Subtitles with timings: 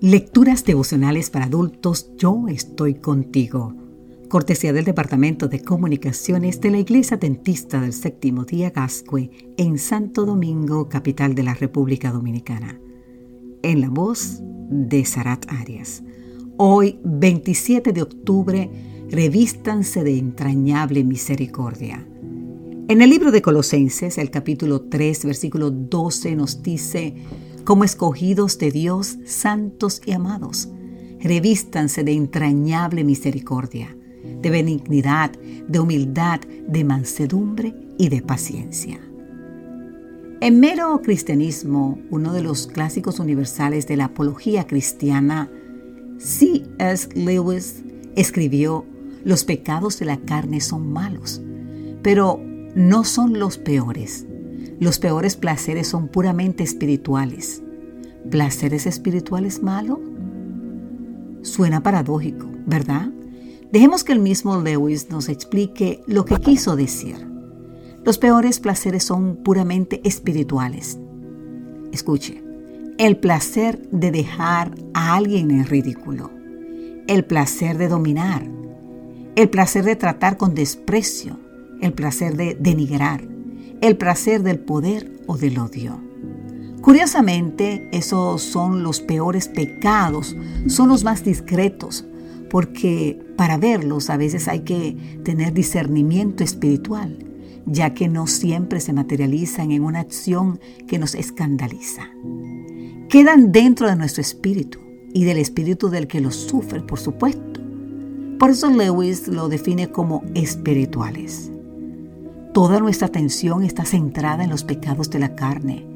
[0.00, 3.74] Lecturas devocionales para adultos, yo estoy contigo.
[4.28, 10.24] Cortesía del Departamento de Comunicaciones de la Iglesia Dentista del Séptimo Día Gascue en Santo
[10.24, 12.80] Domingo, capital de la República Dominicana.
[13.64, 14.38] En la voz
[14.70, 16.04] de Sarat Arias.
[16.58, 18.70] Hoy, 27 de octubre,
[19.10, 22.06] revístanse de entrañable misericordia.
[22.86, 27.16] En el libro de Colosenses, el capítulo 3, versículo 12 nos dice,
[27.68, 30.70] como escogidos de Dios, santos y amados.
[31.20, 33.94] Revístanse de entrañable misericordia,
[34.40, 38.98] de benignidad, de humildad, de mansedumbre y de paciencia.
[40.40, 45.50] En mero cristianismo, uno de los clásicos universales de la apología cristiana,
[46.16, 47.10] C.S.
[47.14, 47.82] Lewis
[48.16, 48.86] escribió,
[49.24, 51.42] los pecados de la carne son malos,
[52.02, 52.40] pero
[52.74, 54.24] no son los peores.
[54.80, 57.62] Los peores placeres son puramente espirituales.
[58.30, 59.98] ¿Placeres espirituales malos?
[61.42, 63.10] Suena paradójico, ¿verdad?
[63.72, 67.26] Dejemos que el mismo Lewis nos explique lo que quiso decir.
[68.04, 70.98] Los peores placeres son puramente espirituales.
[71.92, 72.42] Escuche,
[72.98, 76.30] el placer de dejar a alguien en ridículo,
[77.06, 78.48] el placer de dominar,
[79.36, 81.38] el placer de tratar con desprecio,
[81.80, 83.22] el placer de denigrar,
[83.80, 86.00] el placer del poder o del odio.
[86.80, 90.36] Curiosamente, esos son los peores pecados,
[90.68, 92.06] son los más discretos,
[92.50, 97.18] porque para verlos a veces hay que tener discernimiento espiritual,
[97.66, 102.10] ya que no siempre se materializan en una acción que nos escandaliza.
[103.08, 104.78] Quedan dentro de nuestro espíritu
[105.12, 107.60] y del espíritu del que los sufre, por supuesto.
[108.38, 111.50] Por eso Lewis lo define como espirituales.
[112.52, 115.86] Toda nuestra atención está centrada en los pecados de la carne,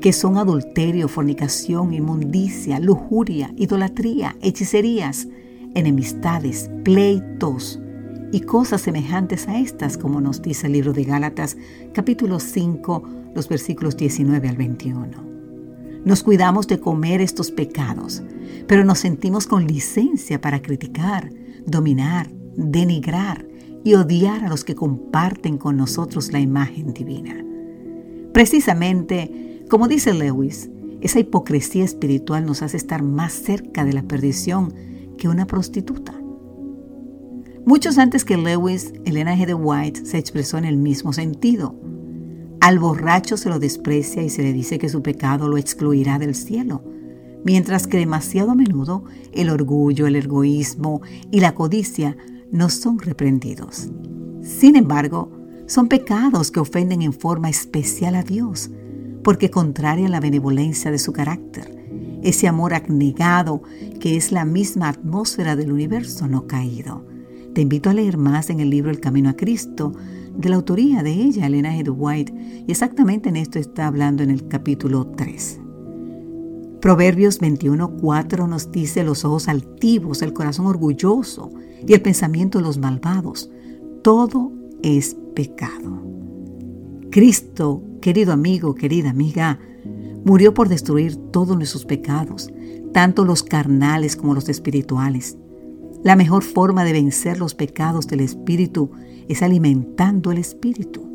[0.00, 5.28] que son adulterio, fornicación, inmundicia, lujuria, idolatría, hechicerías,
[5.74, 7.78] enemistades, pleitos
[8.32, 11.56] y cosas semejantes a estas, como nos dice el libro de Gálatas,
[11.92, 13.02] capítulo 5,
[13.34, 15.28] los versículos 19 al 21.
[16.04, 18.22] Nos cuidamos de comer estos pecados,
[18.66, 21.30] pero nos sentimos con licencia para criticar,
[21.66, 23.46] dominar, denigrar,
[23.84, 27.44] y odiar a los que comparten con nosotros la imagen divina.
[28.32, 34.74] Precisamente, como dice Lewis, esa hipocresía espiritual nos hace estar más cerca de la perdición
[35.16, 36.14] que una prostituta.
[37.64, 39.46] Muchos antes que Lewis, Elena G.
[39.46, 41.74] de White se expresó en el mismo sentido.
[42.60, 46.34] Al borracho se lo desprecia y se le dice que su pecado lo excluirá del
[46.34, 46.82] cielo,
[47.44, 52.16] mientras que demasiado a menudo el orgullo, el egoísmo y la codicia
[52.50, 53.88] no son reprendidos.
[54.42, 55.30] Sin embargo,
[55.66, 58.70] son pecados que ofenden en forma especial a Dios,
[59.22, 61.76] porque contrarian la benevolencia de su carácter,
[62.22, 63.62] ese amor abnegado
[64.00, 67.04] que es la misma atmósfera del universo no caído.
[67.54, 69.92] Te invito a leer más en el libro El Camino a Cristo,
[70.34, 71.92] de la autoría de ella, Elena G.
[71.94, 75.60] White, y exactamente en esto está hablando en el capítulo 3.
[76.80, 81.50] Proverbios 21:4 nos dice los ojos altivos, el corazón orgulloso
[81.86, 83.50] y el pensamiento de los malvados.
[84.02, 84.52] Todo
[84.82, 86.02] es pecado.
[87.10, 89.58] Cristo, querido amigo, querida amiga,
[90.24, 92.50] murió por destruir todos nuestros pecados,
[92.92, 95.36] tanto los carnales como los espirituales.
[96.04, 98.90] La mejor forma de vencer los pecados del espíritu
[99.28, 101.08] es alimentando el espíritu.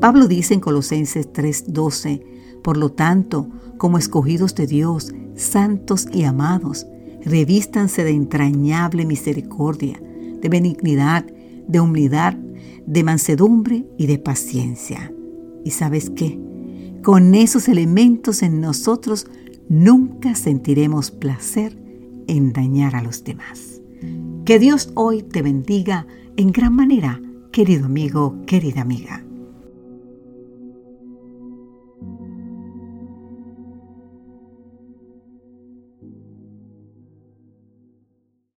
[0.00, 2.22] Pablo dice en Colosenses 3:12,
[2.66, 6.84] por lo tanto, como escogidos de Dios, santos y amados,
[7.24, 10.02] revístanse de entrañable misericordia,
[10.42, 11.24] de benignidad,
[11.68, 12.34] de humildad,
[12.84, 15.12] de mansedumbre y de paciencia.
[15.64, 16.40] ¿Y sabes qué?
[17.04, 19.28] Con esos elementos en nosotros
[19.68, 21.78] nunca sentiremos placer
[22.26, 23.80] en dañar a los demás.
[24.44, 27.22] Que Dios hoy te bendiga en gran manera,
[27.52, 29.25] querido amigo, querida amiga.